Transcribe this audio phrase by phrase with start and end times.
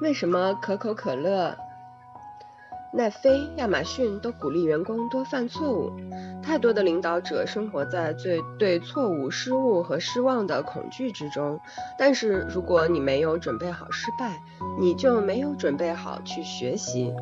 [0.00, 1.67] 为什么可口可乐？
[2.90, 5.92] 奈飞、亚马逊都鼓励员工多犯错误。
[6.42, 11.60] 太多的领导者生活在最对错误、失误和失望的恐惧之中。
[11.98, 14.40] 但是如果你没有准备好失败，
[14.80, 17.12] 你就没有准备好去学习。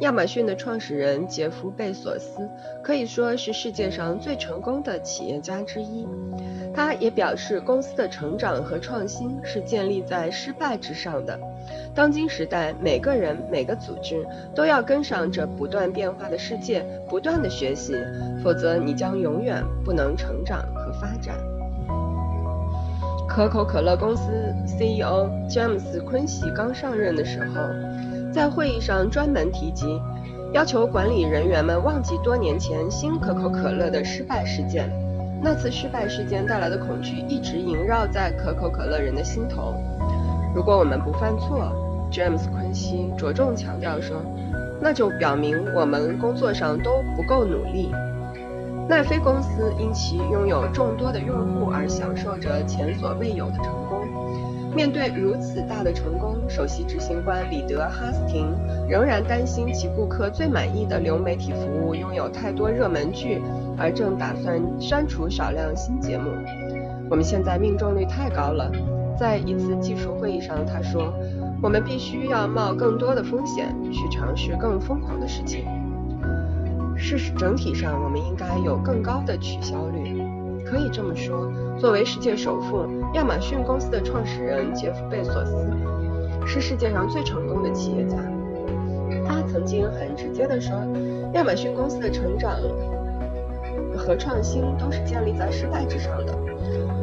[0.00, 2.48] 亚马逊的创始人杰夫·贝索斯
[2.82, 6.06] 可以说是世界上最成功的企业家之一。
[6.74, 11.38] 他也表示，公司的成长和创新是建立在失败之上的。
[11.94, 17.94] 当今时代，每个人、每个组织都要跟上这不断变化的世界，不断的学习，
[18.42, 21.36] 否则你将永远不能成长和发展。
[23.28, 24.30] 可口可乐公司
[24.64, 30.00] CEO 詹姆斯·昆西刚上任的时候，在会议上专门提及，
[30.52, 34.90] 要求管理人员们忘记多年前新可口可乐的失败事件。
[35.42, 39.74] 那次失败事件带来的恐惧一直萦绕在可口可乐人的心头。
[40.54, 41.70] 如果我们不犯错，
[42.10, 44.16] 詹姆斯·昆西着重强调说，
[44.88, 47.90] 那就表明我们工作上都不够努力。
[48.88, 54.06] 奈飞公司因其拥有众多的用户而享受着前所未有的成功。
[54.76, 58.46] 面对如此大的成功，首席执行官里德·哈斯廷
[58.88, 63.42] 仍然担心其顾客最满意的流媒体服务拥有太多热门剧，
[63.76, 66.30] 而正打算删除少量新节目。
[67.10, 68.70] 我们现在命中率太高了。
[69.18, 71.12] 在一次技术会议上，他说
[71.62, 75.64] ：“我们必须要冒更多的风险，去尝试更疯狂的事情。
[76.96, 80.22] 事实整体上，我们应该有更高的取消率。
[80.64, 85.70] 可以这么说，作为世界首富，亚马逊公司的创始人杰夫·贝索斯
[86.46, 88.16] 是世界上最成功的企业家。
[89.26, 90.74] 他曾经很直接地说，
[91.34, 92.52] 亚马逊公司的成长
[93.96, 96.34] 和创新都是建立在失败之上的。”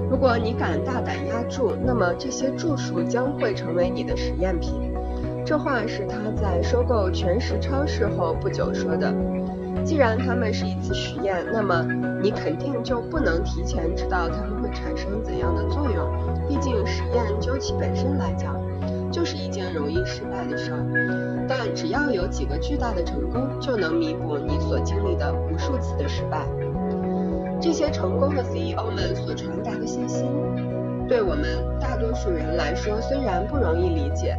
[0.10, 4.94] 如果你敢大胆压注，那么这些注数将会成为你的实验品。
[5.46, 9.14] 这话是他在收购全食超市后不久说的。
[9.84, 11.86] 既然它们是一次实验，那么
[12.22, 16.08] 你肯定就不能提前知道它们会产生怎样的作用。
[16.48, 18.56] 毕竟实验究其本身来讲，
[19.14, 21.46] 就是一件容易失败的事儿。
[21.48, 26.48] 但只要有几个巨大的成功，就能弥补你所经历的无数次的失败。
[27.62, 30.26] 这些成功的 CEO 们所传达的信息，
[31.08, 31.46] 对我们
[31.80, 34.36] 大多数人来说虽然不容易理解，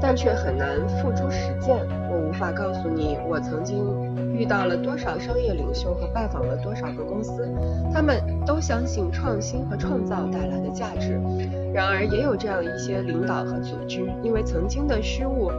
[0.00, 1.76] 但却很难付诸实践。
[2.10, 3.84] 我无法告诉你，我曾经
[4.34, 7.48] 遇到了多少商业领袖和拜访了多少个公司，
[7.92, 11.20] 他们都相信创新和创造带来的价值。
[11.72, 15.50] 然而，也有这样一些领导和组织，因为曾经的失误。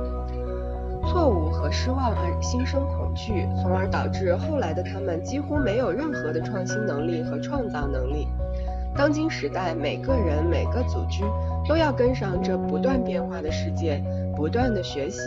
[1.03, 8.28] 错误和失望而心生恐惧，从而导致后来的他们几乎没有任何的创新能力和创造能力。
[8.96, 11.23] 当今时代，每个人、每个组织
[11.68, 14.02] 都要跟上这不断变化的世界，
[14.41, 15.19] 不断的学习，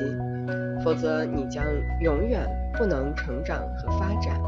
[0.83, 1.65] 否则你将
[2.01, 4.41] 永远不能成长和发展。